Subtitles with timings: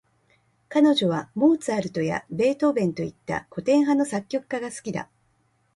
[0.67, 5.07] 彼女はモーツァルトやベートーヴェンといった、古典派の作曲家が好きだ。